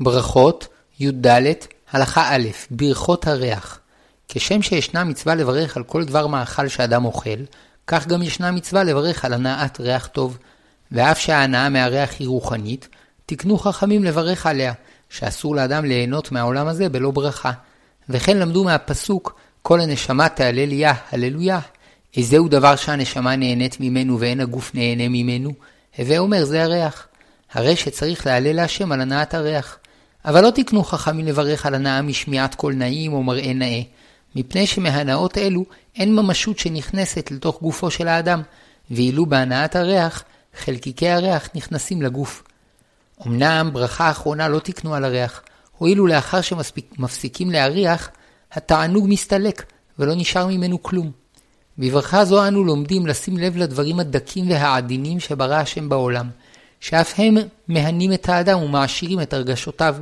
[0.00, 0.68] ברכות,
[1.00, 1.26] י"ד,
[1.92, 3.80] הלכה א', ברכות הריח.
[4.28, 7.44] כשם שישנה מצווה לברך על כל דבר מאכל שאדם אוכל,
[7.86, 10.38] כך גם ישנה מצווה לברך על הנעת ריח טוב.
[10.92, 12.88] ואף שההנאה מהריח היא רוחנית,
[13.26, 14.72] תקנו חכמים לברך עליה,
[15.08, 17.52] שאסור לאדם ליהנות מהעולם הזה בלא ברכה.
[18.08, 21.60] וכן למדו מהפסוק, כל הנשמה תהלל יה, הללויה.
[22.16, 25.50] איזהו דבר שהנשמה נהנית ממנו ואין הגוף נהנה ממנו?
[25.98, 27.06] הווה אומר זה הריח.
[27.52, 29.78] הרי שצריך להלל להשם על הנעת הריח.
[30.28, 33.80] אבל לא תקנו חכמים לברך על הנאה משמיעת קול נעים או מראה נאה,
[34.36, 35.64] מפני שמהנאות אלו
[35.96, 38.42] אין ממשות שנכנסת לתוך גופו של האדם,
[38.90, 40.24] ואילו בהנאת הריח,
[40.58, 42.42] חלקיקי הריח נכנסים לגוף.
[43.26, 45.42] אמנם ברכה אחרונה לא תקנו על הריח,
[45.78, 48.10] הואילו לאחר שמפסיקים להריח,
[48.52, 49.64] התענוג מסתלק,
[49.98, 51.10] ולא נשאר ממנו כלום.
[51.78, 56.28] בברכה זו אנו לומדים לשים לב לדברים הדקים והעדינים שברא השם בעולם,
[56.80, 57.36] שאף הם
[57.68, 59.96] מהנים את האדם ומעשירים את הרגשותיו.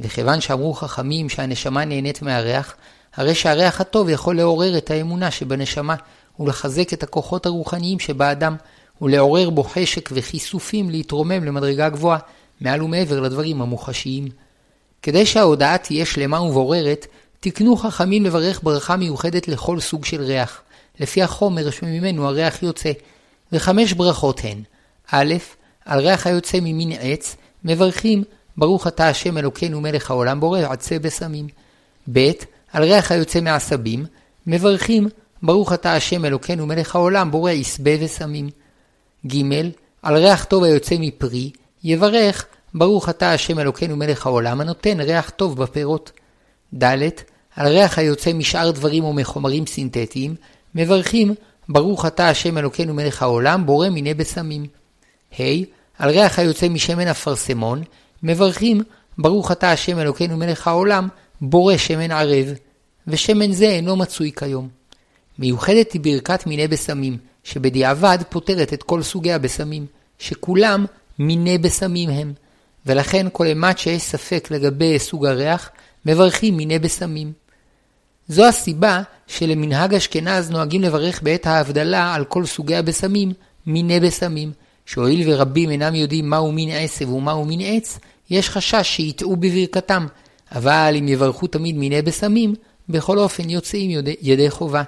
[0.00, 2.74] וכיוון שאמרו חכמים שהנשמה נהנית מהריח,
[3.14, 5.94] הרי שהריח הטוב יכול לעורר את האמונה שבנשמה,
[6.40, 8.56] ולחזק את הכוחות הרוחניים שבאדם,
[9.02, 12.18] ולעורר בו חשק וכיסופים להתרומם למדרגה גבוהה,
[12.60, 14.28] מעל ומעבר לדברים המוחשיים.
[15.02, 17.06] כדי שההודעה תהיה שלמה ובוררת,
[17.40, 20.60] תקנו חכמים לברך ברכה מיוחדת לכל סוג של ריח,
[21.00, 22.92] לפי החומר שממנו הריח יוצא,
[23.52, 24.62] וחמש ברכות הן
[25.10, 25.34] א',
[25.84, 28.24] על ריח היוצא ממין עץ, מברכים
[28.58, 31.46] ברוך אתה השם אלוקינו מלך העולם בורא עצה בסמים.
[32.12, 32.30] ב.
[32.72, 34.06] על ריח היוצא מעשבים,
[34.46, 35.08] מברכים
[35.42, 38.48] ברוך אתה השם אלוקינו מלך העולם בורא עשבה וסמים.
[39.26, 39.34] ג.
[40.02, 41.50] על ריח טוב היוצא מפרי,
[41.84, 46.12] יברך ברוך אתה השם אלוקינו מלך העולם הנותן ריח טוב בפירות.
[46.78, 46.84] ד.
[47.56, 50.34] על ריח היוצא משאר דברים או מחומרים סינתטיים,
[50.74, 51.34] מברכים
[51.68, 54.66] ברוך אתה השם אלוקינו מלך העולם בורא מיני בשמים.
[55.38, 55.42] ה.
[55.98, 57.82] על ריח היוצא משמן אפרסמון,
[58.22, 58.82] מברכים
[59.18, 61.08] ברוך אתה השם אלוקינו מלך העולם,
[61.40, 62.46] בורא שמן ערב,
[63.06, 64.68] ושמן זה אינו מצוי כיום.
[65.38, 69.86] מיוחדת היא ברכת מיני בשמים, שבדיעבד פותרת את כל סוגי הבשמים,
[70.18, 70.86] שכולם
[71.18, 72.32] מיני בשמים הם,
[72.86, 75.70] ולכן כל אימת שיש ספק לגבי סוג הריח,
[76.06, 77.32] מברכים מיני בשמים.
[78.28, 83.32] זו הסיבה שלמנהג אשכנז נוהגים לברך בעת ההבדלה על כל סוגי הבשמים
[83.66, 84.52] מיני בשמים,
[84.86, 87.98] שהואיל ורבים אינם יודעים מהו מין עשב ומהו מין עץ,
[88.30, 90.06] יש חשש שיטעו בברכתם,
[90.52, 92.54] אבל אם יברכו תמיד מיני בשמים,
[92.88, 93.90] בכל אופן יוצאים
[94.22, 94.82] ידי, חובה.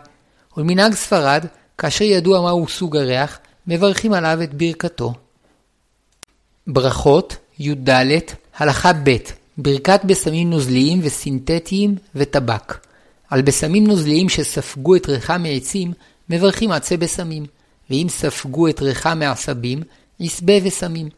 [0.57, 1.47] ולמנהג ספרד,
[1.79, 5.15] כאשר ידוע מהו סוג הריח, מברכים עליו את ברכתו.
[6.67, 7.91] ברכות, י"ד,
[8.57, 9.17] הלכה ב'
[9.59, 12.87] ברכת בשמים נוזליים וסינתטיים וטבק.
[13.31, 15.93] על בשמים נוזליים שספגו את ריחה מעצים,
[16.31, 17.47] מברכים עצי בשמים.
[17.91, 19.83] ואם ספגו את ריחה מעשבים,
[20.21, 21.09] עשבה ושמים.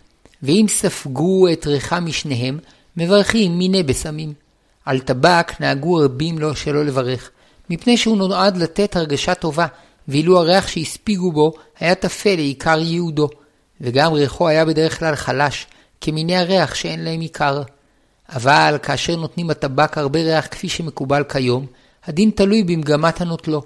[0.42, 2.58] ואם ספגו את ריחה משניהם,
[2.96, 4.32] מברכים מיני בשמים.
[4.84, 7.30] על טבק נהגו רבים לו שלא לברך,
[7.70, 9.66] מפני שהוא נועד לתת הרגשה טובה,
[10.08, 13.28] ואילו הריח שהספיגו בו היה טפל לעיקר ייעודו,
[13.80, 15.66] וגם ריחו היה בדרך כלל חלש,
[16.00, 17.62] כמיני הריח שאין להם עיקר.
[18.32, 21.66] אבל כאשר נותנים הטבק הרבה ריח כפי שמקובל כיום,
[22.04, 23.62] הדין תלוי במגמת הנוטלו,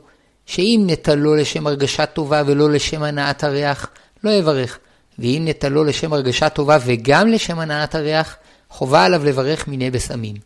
[0.47, 3.91] שאם נטלו לשם הרגשה טובה ולא לשם הנעת הריח,
[4.25, 4.79] לא יברך,
[5.19, 8.37] ואם נטלו לשם הרגשה טובה וגם לשם הנעת הריח,
[8.71, 10.37] חובה עליו לברך מיני בשמים.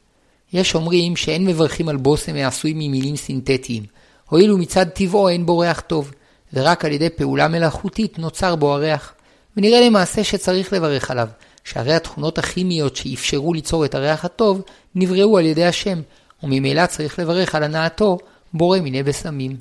[0.52, 3.82] יש אומרים שאין מברכים על בושם העשוי ממילים סינתטיים,
[4.28, 6.12] הואיל ומצד טבעו אין בו ריח טוב,
[6.52, 9.14] ורק על ידי פעולה מלאכותית נוצר בו הריח.
[9.56, 11.28] ונראה למעשה שצריך לברך עליו,
[11.64, 14.62] שהרי התכונות הכימיות שאפשרו ליצור את הריח הטוב,
[14.94, 16.00] נבראו על ידי השם,
[16.42, 18.18] וממילא צריך לברך על הנעתו
[18.54, 19.56] בורא מיני בשמים.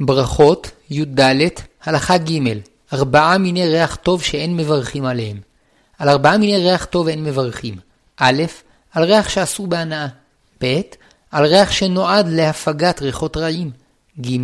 [0.00, 1.20] ברכות, י"ד,
[1.84, 2.38] הלכה ג'
[2.92, 5.36] ארבעה מיני ריח טוב שאין מברכים עליהם.
[5.98, 7.74] על ארבעה מיני ריח טוב אין מברכים.
[8.16, 8.42] א',
[8.92, 10.06] על ריח שאסור בהנאה.
[10.62, 10.80] ב',
[11.30, 13.70] על ריח שנועד להפגת ריחות רעים.
[14.20, 14.36] ג',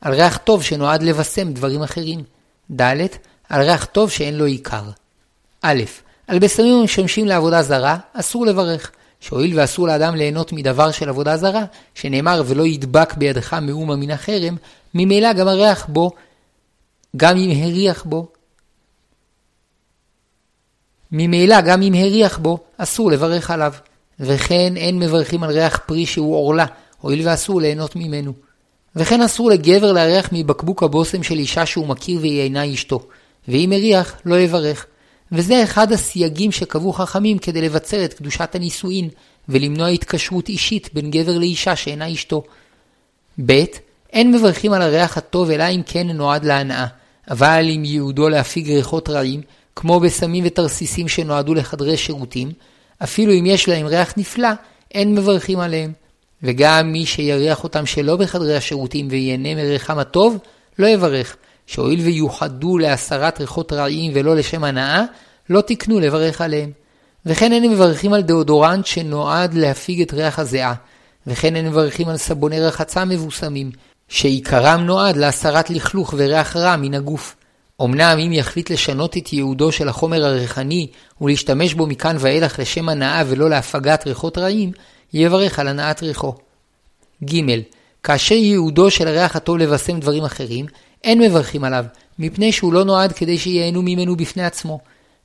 [0.00, 2.22] על ריח טוב שנועד לבשם דברים אחרים.
[2.76, 3.06] ד',
[3.48, 4.84] על ריח טוב שאין לו עיקר.
[5.62, 5.82] א',
[6.26, 8.90] על בשמים המשמשים לעבודה זרה, אסור לברך.
[9.20, 14.56] שהואיל ואסור לאדם ליהנות מדבר של עבודה זרה, שנאמר ולא ידבק בידך מאומה מן החרם,
[14.94, 16.10] ממילא גם הריח בו,
[17.16, 18.28] גם אם הריח בו,
[21.12, 23.72] ממילא גם אם הריח בו, אסור לברך עליו.
[24.20, 26.66] וכן אין מברכים על ריח פרי שהוא עורלה,
[27.00, 28.32] הואיל ואסור ליהנות ממנו.
[28.96, 33.06] וכן אסור לגבר להריח מבקבוק הבושם של אישה שהוא מכיר והיא אינה אשתו,
[33.48, 34.86] ואם הריח, לא יברך.
[35.32, 39.08] וזה אחד הסייגים שקבעו חכמים כדי לבצר את קדושת הנישואין,
[39.48, 42.42] ולמנוע התקשרות אישית בין גבר לאישה שאינה אשתו.
[43.46, 43.64] ב.
[44.12, 46.86] אין מברכים על הריח הטוב אלא אם כן נועד להנאה,
[47.30, 49.40] אבל אם ייעודו להפיג ריחות רעים,
[49.76, 52.52] כמו בסמים ותרסיסים שנועדו לחדרי שירותים,
[53.02, 54.48] אפילו אם יש להם ריח נפלא,
[54.94, 55.92] אין מברכים עליהם.
[56.42, 60.38] וגם מי שיריח אותם שלא בחדרי השירותים וייהנה מריחם הטוב,
[60.78, 65.04] לא יברך, שהואיל ויוחדו להסרת ריחות רעים ולא לשם הנאה,
[65.50, 66.72] לא תקנו לברך עליהם.
[67.26, 70.74] וכן אין מברכים על דאודורנט שנועד להפיג את ריח הזיעה,
[71.26, 73.70] וכן אין מברכים על סבוני רחצה מבוסמים,
[74.08, 77.36] שעיקרם נועד להסרת לכלוך וריח רע מן הגוף.
[77.82, 80.86] אמנם אם יחליט לשנות את ייעודו של החומר הריחני
[81.20, 84.72] ולהשתמש בו מכאן ואילך לשם הנאה ולא להפגת ריחות רעים,
[85.12, 86.34] יברך על הנאת ריחו.
[87.24, 87.40] ג.
[88.02, 90.66] כאשר ייעודו של הריח הטוב לבשם דברים אחרים,
[91.04, 91.84] אין מברכים עליו,
[92.18, 94.80] מפני שהוא לא נועד כדי שייהנו ממנו בפני עצמו.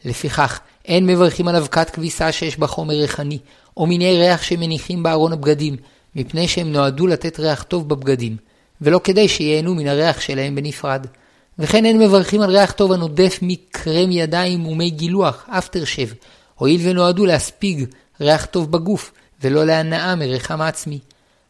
[0.05, 3.39] לפיכך, אין מברכים על אבקת כביסה שיש בה חומר ריחני,
[3.77, 5.75] או מיני ריח שמניחים בארון הבגדים,
[6.15, 8.37] מפני שהם נועדו לתת ריח טוב בבגדים,
[8.83, 11.07] ולא כדי שייהנו מן הריח שלהם בנפרד.
[11.59, 16.07] וכן אין מברכים על ריח טוב הנודף מקרם ידיים ומי גילוח, אפטר שב,
[16.55, 17.85] הואיל ונועדו להספיג
[18.21, 20.99] ריח טוב בגוף, ולא להנאה מריחם העצמי.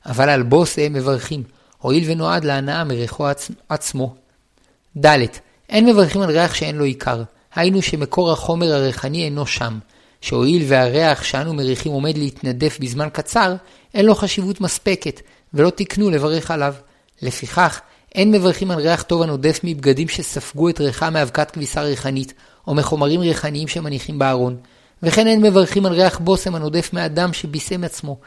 [0.05, 1.43] אבל על בוס הם מברכים,
[1.77, 3.51] הואיל ונועד להנאה מריחו עצ...
[3.69, 4.15] עצמו.
[4.97, 5.07] ד.
[5.69, 7.23] אין מברכים על ריח שאין לו עיקר,
[7.55, 9.79] היינו שמקור החומר הריחני אינו שם,
[10.21, 13.55] שהואיל והריח שאנו מריחים עומד להתנדף בזמן קצר,
[13.93, 15.21] אין לו חשיבות מספקת,
[15.53, 16.73] ולא תקנו לברך עליו.
[17.21, 17.81] לפיכך,
[18.15, 22.33] אין מברכים על ריח טוב הנודף מבגדים שספגו את ריחה מאבקת כביסה ריחנית,
[22.67, 24.57] או מחומרים ריחניים שמניחים בארון.
[25.03, 28.17] וכן אין מברכים על ריח בושם הנודף מאדם שבישם עצמו.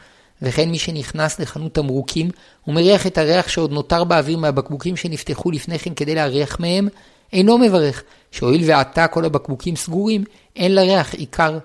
[0.41, 2.29] וכן מי שנכנס לחנות תמרוקים,
[2.67, 6.87] ומריח את הריח שעוד נותר באוויר מהבקבוקים שנפתחו לפני כן כדי להריח מהם,
[7.33, 10.23] אינו מברך, שהואיל ועתה כל הבקבוקים סגורים,
[10.55, 11.57] אין לריח עיקר.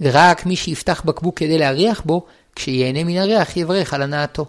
[0.00, 2.26] ורק מי שיפתח בקבוק כדי להריח בו,
[2.56, 4.46] כשיהנה מן הריח יברך על הנאתו.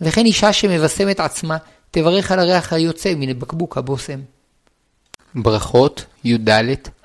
[0.00, 1.56] וכן אישה שמבשמת עצמה,
[1.90, 4.20] תברך על הריח היוצא מן בקבוק הבושם.
[5.34, 6.50] ברכות י"ד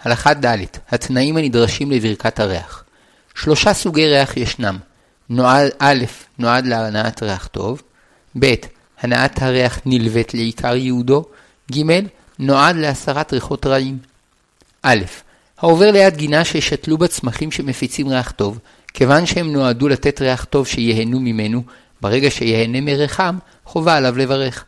[0.01, 0.57] הלכה ד'
[0.89, 2.83] התנאים הנדרשים לברכת הריח.
[3.35, 4.77] שלושה סוגי ריח ישנם.
[5.29, 6.03] נועד, א',
[6.37, 7.81] נועד להנאת ריח טוב,
[8.39, 8.53] ב',
[9.01, 11.25] הנעת הריח נלווית לעיקר ייעודו,
[11.71, 11.99] ג',
[12.39, 13.97] נועד להסרת ריחות רעים.
[14.83, 14.95] א.
[15.57, 18.59] העובר ליד גינה ששתלו בה צמחים שמפיצים ריח טוב,
[18.93, 21.63] כיוון שהם נועדו לתת ריח טוב שיהנו ממנו,
[22.01, 24.65] ברגע שיהנה מריחם, חובה עליו לברך.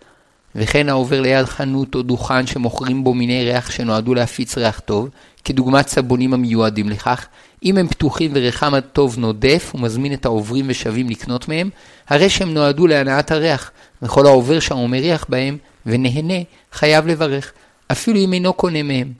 [0.56, 5.09] וכן העובר ליד חנות או דוכן שמוכרים בו מיני ריח שנועדו להפיץ ריח טוב,
[5.44, 7.27] כדוגמת סבונים המיועדים לכך,
[7.63, 11.69] אם הם פתוחים וריחם הטוב נודף ומזמין את העוברים ושבים לקנות מהם,
[12.09, 13.71] הרי שהם נועדו להנאת הריח,
[14.01, 16.39] וכל העובר שם ומריח בהם ונהנה,
[16.71, 17.51] חייב לברך,
[17.91, 19.13] אפילו אם אינו קונה מהם.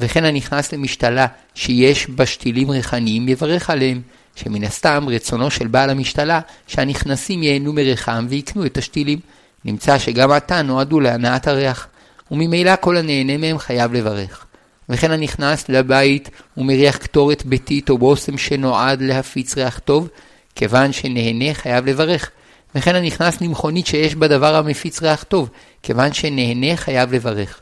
[0.00, 4.00] וכן הנכנס למשתלה שיש בה שתילים ריחניים יברך עליהם,
[4.36, 9.18] שמן הסתם רצונו של בעל המשתלה שהנכנסים ייהנו מריחם ויקנו את השתילים.
[9.64, 11.88] נמצא שגם עתה נועדו להנאת הריח,
[12.30, 14.46] וממילא כל הנהנה מהם חייב לברך.
[14.88, 20.08] וכן הנכנס לבית ומריח קטורת ביתית או בושם שנועד להפיץ ריח טוב,
[20.54, 22.30] כיוון שנהנה חייב לברך.
[22.74, 25.50] וכן הנכנס למכונית שיש בה דבר המפיץ ריח טוב,
[25.82, 27.60] כיוון שנהנה חייב לברך.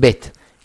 [0.00, 0.10] ב.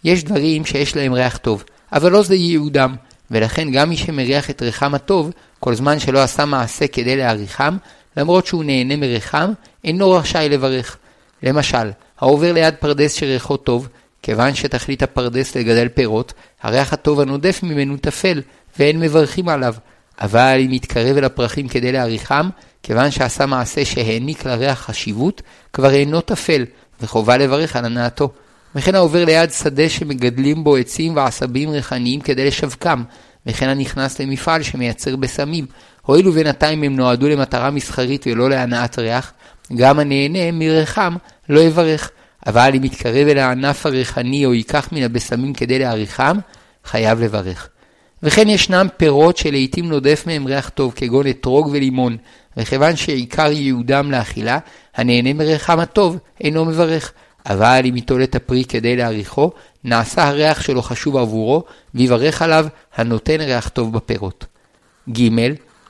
[0.03, 1.63] יש דברים שיש להם ריח טוב,
[1.93, 2.95] אבל לא זה ייעודם,
[3.31, 7.77] ולכן גם מי שמריח את ריחם הטוב, כל זמן שלא עשה מעשה כדי להעריכם,
[8.17, 9.51] למרות שהוא נהנה מריחם,
[9.83, 10.97] אינו רשאי לברך.
[11.43, 13.87] למשל, העובר ליד פרדס שריחו טוב,
[14.21, 18.41] כיוון שתכלית הפרדס לגדל פירות, הריח הטוב הנודף ממנו טפל,
[18.79, 19.73] ואין מברכים עליו.
[20.21, 22.49] אבל אם יתקרב אל הפרחים כדי להעריכם,
[22.83, 25.41] כיוון שעשה מעשה שהעניק לריח חשיבות,
[25.73, 26.65] כבר אינו טפל,
[27.01, 28.29] וחובה לברך על הנאתו.
[28.75, 33.03] וכן העובר ליד שדה שמגדלים בו עצים ועשבים ריחניים כדי לשווקם,
[33.45, 35.65] וכן הנכנס למפעל שמייצר בשמים.
[36.01, 39.33] הואיל ובינתיים הם נועדו למטרה מסחרית ולא להנאת ריח,
[39.75, 41.15] גם הנהנה מריחם
[41.49, 42.11] לא יברך.
[42.47, 46.37] אבל אם יתקרב אל הענף הריחני או ייקח מן הבשמים כדי להעריכם,
[46.85, 47.69] חייב לברך.
[48.23, 52.17] וכן ישנם פירות שלעיתים נודף מהם ריח טוב, כגון אתרוג ולימון,
[52.57, 54.57] וכיוון שעיקר ייעודם לאכילה,
[54.95, 57.13] הנהנה מריחם הטוב אינו מברך.
[57.45, 59.51] אבל אם ייטול את הפרי כדי להעריכו,
[59.83, 61.63] נעשה הריח שלו חשוב עבורו,
[61.95, 64.45] ויברך עליו הנותן ריח טוב בפירות.
[65.09, 65.29] ג.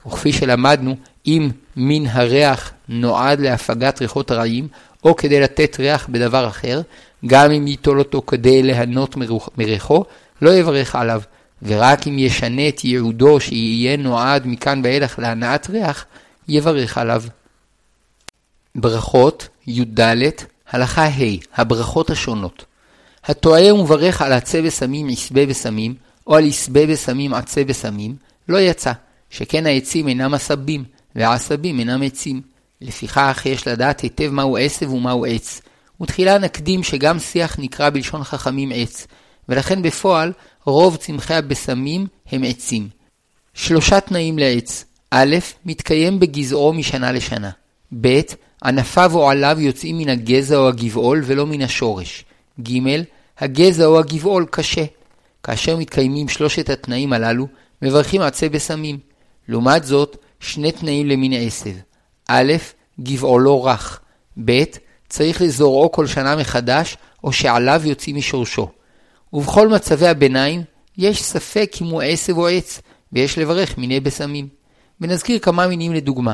[0.07, 0.95] וכפי שלמדנו,
[1.27, 4.67] אם מן הריח נועד להפגת ריחות רעים,
[5.03, 6.81] או כדי לתת ריח בדבר אחר,
[7.25, 9.15] גם אם ייטול אותו כדי ליהנות
[9.57, 10.03] מריחו,
[10.41, 11.21] לא יברך עליו,
[11.61, 16.05] ורק אם ישנה את ייעודו שיהיה נועד מכאן ואילך להנאת ריח,
[16.47, 17.23] יברך עליו.
[18.75, 19.99] ברכות י"ד
[20.73, 22.65] הלכה ה' הברכות השונות.
[23.25, 25.95] הטועה ומברך על עצה בסמים עשבה בסמים,
[26.27, 28.15] או על עשבה בסמים עצה בסמים,
[28.49, 28.91] לא יצא,
[29.29, 30.83] שכן העצים אינם עשבים,
[31.15, 32.41] והעשבים אינם עצים.
[32.81, 35.61] לפיכך יש לדעת היטב מהו עשב ומהו עץ.
[36.01, 39.07] ותחילה נקדים שגם שיח נקרא בלשון חכמים עץ,
[39.49, 40.33] ולכן בפועל
[40.65, 42.89] רוב צמחי הבשמים הם עצים.
[43.53, 44.85] שלושה תנאים לעץ.
[45.11, 47.49] א', מתקיים בגזעו משנה לשנה.
[48.01, 48.21] ב',
[48.63, 52.25] ענפיו או עליו יוצאים מן הגזע או הגבעול ולא מן השורש.
[52.61, 52.79] ג',
[53.39, 54.85] הגזע או הגבעול קשה.
[55.43, 57.47] כאשר מתקיימים שלושת התנאים הללו,
[57.81, 58.99] מברכים עצי בשמים.
[59.47, 61.71] לעומת זאת, שני תנאים למין עשב.
[62.27, 62.53] א',
[63.01, 63.99] גבעולו רך.
[64.45, 64.63] ב',
[65.09, 68.69] צריך לזורעו כל שנה מחדש, או שעליו יוצאים משורשו.
[69.33, 70.61] ובכל מצבי הביניים,
[70.97, 72.81] יש ספק אם הוא עשב או עץ,
[73.13, 74.47] ויש לברך מיני בשמים.
[75.01, 76.33] ונזכיר כמה מינים לדוגמה.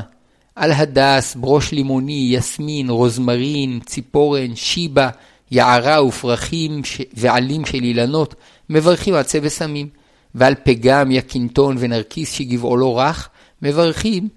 [0.60, 5.08] על הדס, ברוש לימוני, יסמין, רוזמרין, ציפורן, שיבה,
[5.50, 7.00] יערה ופרחים ש...
[7.14, 8.34] ועלים של אילנות,
[8.70, 9.88] מברכים עצי בשמים.
[10.34, 13.28] ועל פגם, יקינטון ונרקיס שגבעולו רך,
[13.62, 14.28] מברכים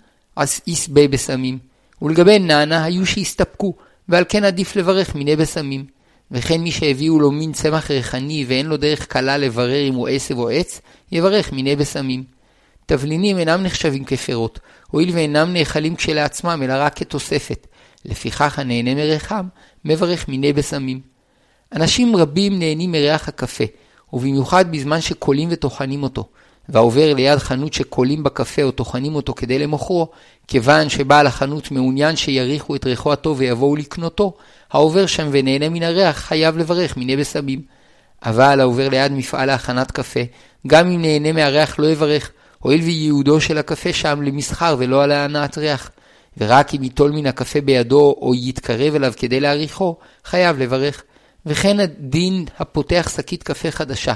[0.68, 1.58] יסבה בשמים.
[2.02, 3.74] ולגבי נענה היו שהסתפקו,
[4.10, 5.86] ועל כן עדיף לברך מיני בשמים.
[6.32, 10.38] וכן מי שהביאו לו מין צמח ריחני ואין לו דרך קלה לברר אם הוא עשב
[10.38, 12.33] או עץ, יברך מיני בשמים.
[12.86, 14.60] תבלינים אינם נחשבים כפירות,
[14.92, 17.68] הואיל ואינם נאכלים כשלעצמם, אלא רק כתוספת.
[18.06, 19.46] לפיכך הנהנה מריחם,
[19.86, 21.00] מברך מיני בשמים.
[21.76, 23.64] אנשים רבים נהנים מריח הקפה,
[24.14, 26.28] ובמיוחד בזמן שקולים וטוחנים אותו.
[26.70, 30.08] והעובר ליד חנות שקולים בקפה או טוחנים אותו כדי למוכרו,
[30.48, 34.34] כיוון שבעל החנות מעוניין שיריחו את ריחו הטוב ויבואו לקנותו,
[34.72, 37.62] העובר שם ונהנה מן הריח חייב לברך מיני בשמים.
[38.26, 40.20] אבל העובר ליד מפעל להכנת קפה,
[40.68, 42.32] גם אם נהנה מהריח לא יברך,
[42.64, 45.92] הואיל וייעודו של הקפה שם למסחר ולא על להנאת ריח.
[46.38, 51.04] ורק אם ייטול מן הקפה בידו או יתקרב אליו כדי להריחו, חייב לברך.
[51.46, 54.14] וכן הדין הפותח שקית קפה חדשה,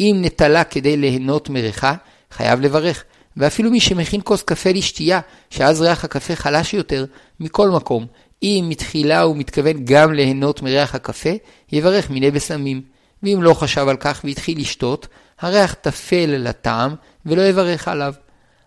[0.00, 1.94] אם נטלה כדי ליהנות מריחה,
[2.30, 3.04] חייב לברך.
[3.36, 5.20] ואפילו מי שמכין כוס קפה לשתייה,
[5.50, 7.04] שאז ריח הקפה חלש יותר,
[7.40, 8.06] מכל מקום,
[8.42, 11.30] אם מתחילה הוא מתכוון גם ליהנות מריח הקפה,
[11.72, 12.82] יברך מיני בשמים.
[13.22, 15.08] ואם לא חשב על כך והתחיל לשתות,
[15.40, 16.94] הריח טפל לטעם
[17.26, 18.14] ולא יברך עליו.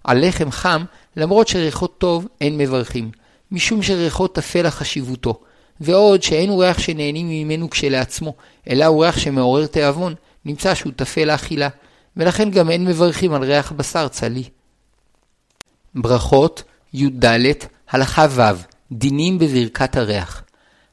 [0.04, 0.84] על לחם חם,
[1.18, 3.12] למרות שריחו טוב, אין מברכים,
[3.52, 5.40] משום שריחו טפל לחשיבותו.
[5.82, 8.34] ועוד שאין הוא ריח שנהנים ממנו כשלעצמו,
[8.70, 11.70] אלא הוא ריח שמעורר תיאבון, נמצא שהוא טפל לאכילה,
[12.18, 14.44] ולכן גם אין מברכים על ריח בשר צלי.
[15.96, 17.26] ברכות י"ד
[17.90, 18.42] הלכה ו'
[18.92, 20.44] דינים בברכת הריח.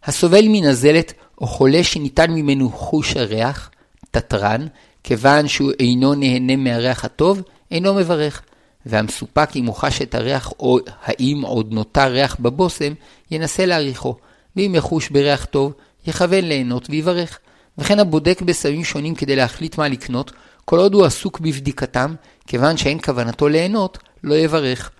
[0.04, 3.70] הסובל מנזלת או חולה שניתן ממנו חוש הריח,
[4.10, 4.66] תתרן,
[5.04, 8.42] כיוון שהוא אינו נהנה מהריח הטוב, אינו מברך.
[8.86, 12.92] והמסופק אם הוא חש את הריח או האם עוד נותר ריח בבושם,
[13.30, 14.16] ינסה להעריכו,
[14.56, 15.72] ואם יחוש בריח טוב,
[16.06, 17.38] יכוון ליהנות ויברך.
[17.78, 20.32] וכן הבודק בסמים שונים כדי להחליט מה לקנות,
[20.64, 22.14] כל עוד הוא עסוק בבדיקתם,
[22.46, 24.90] כיוון שאין כוונתו ליהנות, לא יברך.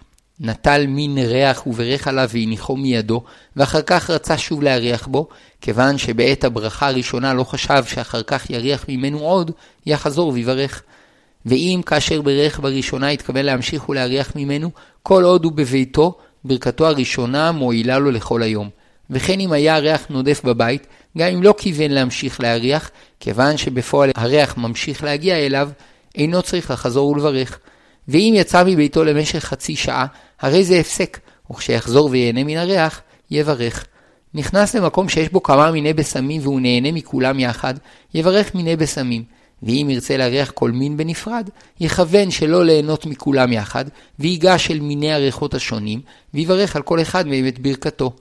[0.41, 3.23] נטל מין ריח וברך עליו והניחו מידו,
[3.57, 5.29] ואחר כך רצה שוב להריח בו,
[5.61, 9.51] כיוון שבעת הברכה הראשונה לא חשב שאחר כך יריח ממנו עוד,
[9.87, 10.83] יחזור ויברך.
[11.47, 14.71] ואם כאשר ברך בראשונה התכוון להמשיך ולהריח ממנו,
[15.03, 18.69] כל עוד הוא בביתו, ברכתו הראשונה מועילה לו לכל היום.
[19.11, 20.87] וכן אם היה הריח נודף בבית,
[21.19, 25.71] גם אם לא כיוון להמשיך להריח, כיוון שבפועל הריח ממשיך להגיע אליו,
[26.15, 27.59] אינו צריך לחזור ולברך.
[28.09, 30.07] ואם יצא מביתו למשך חצי שעה,
[30.41, 31.19] הרי זה הפסק,
[31.51, 33.87] וכשיחזור וייהנה מן הריח, יברך.
[34.35, 37.75] נכנס למקום שיש בו כמה מיני בשמים והוא נהנה מכולם יחד,
[38.15, 39.23] יברך מיני בשמים.
[39.65, 43.85] ואם ירצה להריח כל מין בנפרד, יכוון שלא ליהנות מכולם יחד,
[44.19, 46.01] ויגש אל מיני הריחות השונים,
[46.35, 48.13] ויברך על כל אחד מהם את ברכתו.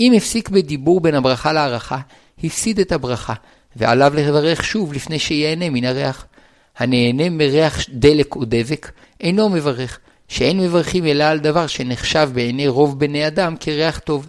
[0.00, 1.98] אם הפסיק בדיבור בין הברכה להערכה,
[2.44, 3.34] הפסיד את הברכה,
[3.76, 6.26] ועליו לברך שוב לפני שיהנה מן הריח.
[6.78, 8.90] הנהנה מריח דלק או דבק,
[9.20, 14.28] אינו מברך, שאין מברכים אלא על דבר שנחשב בעיני רוב בני אדם כריח טוב.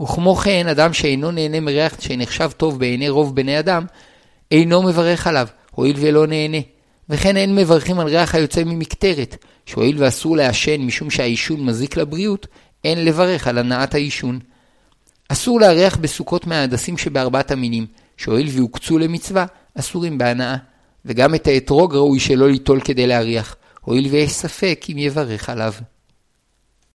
[0.00, 3.84] וכמו כן, אדם שאינו נהנה מריח שנחשב טוב בעיני רוב בני אדם,
[4.50, 5.48] אינו מברך עליו,
[5.78, 6.58] הואיל ולא נהנה.
[7.08, 12.46] וכן אין מברכים על ריח היוצא ממקטרת, שהואיל ואסור לעשן משום שהעישון מזיק לבריאות,
[12.84, 14.38] אין לברך על הנעת העישון.
[15.28, 20.56] אסור להריח בסוכות מההדסים שבארבעת המינים, שהואיל והוקצו למצווה, אסורים בהנאה.
[21.04, 25.72] וגם את האתרוג ראוי שלא ליטול כדי להריח, הואיל ויש ספק אם יברך עליו.